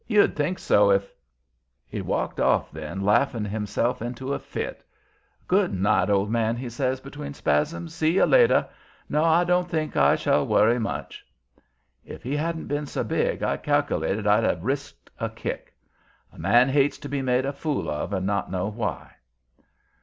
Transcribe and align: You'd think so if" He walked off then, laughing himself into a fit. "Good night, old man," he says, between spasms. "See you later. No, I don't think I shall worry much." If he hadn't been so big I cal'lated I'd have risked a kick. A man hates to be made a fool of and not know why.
You'd 0.07 0.35
think 0.35 0.57
so 0.57 0.89
if" 0.89 1.13
He 1.85 2.01
walked 2.01 2.39
off 2.39 2.71
then, 2.71 3.01
laughing 3.01 3.45
himself 3.45 4.01
into 4.01 4.33
a 4.33 4.39
fit. 4.39 4.83
"Good 5.47 5.71
night, 5.79 6.09
old 6.09 6.31
man," 6.31 6.55
he 6.55 6.71
says, 6.71 6.99
between 6.99 7.35
spasms. 7.35 7.93
"See 7.93 8.13
you 8.15 8.25
later. 8.25 8.67
No, 9.09 9.23
I 9.23 9.43
don't 9.43 9.69
think 9.69 9.95
I 9.95 10.15
shall 10.15 10.43
worry 10.47 10.79
much." 10.79 11.23
If 12.03 12.23
he 12.23 12.35
hadn't 12.35 12.65
been 12.65 12.87
so 12.87 13.03
big 13.03 13.43
I 13.43 13.57
cal'lated 13.57 14.25
I'd 14.25 14.43
have 14.43 14.63
risked 14.63 15.11
a 15.19 15.29
kick. 15.29 15.71
A 16.33 16.39
man 16.39 16.69
hates 16.69 16.97
to 16.97 17.07
be 17.07 17.21
made 17.21 17.45
a 17.45 17.53
fool 17.53 17.87
of 17.87 18.11
and 18.11 18.25
not 18.25 18.49
know 18.49 18.69
why. 18.71 19.11